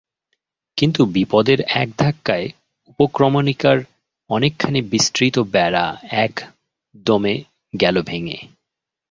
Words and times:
কিন্তু 0.77 1.01
বিপদের 1.05 1.59
এক 1.73 1.89
ধাক্কায় 1.97 2.47
উপক্রমণিকার 2.89 3.77
অনেকখানি 4.29 4.79
বিস্তৃত 4.91 5.35
বেড়া 5.53 5.85
এক 6.17 6.33
দমে 7.05 7.35
গেল 7.73 7.95
ভেঙে। 8.01 8.39